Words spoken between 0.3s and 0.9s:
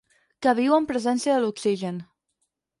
Que viu en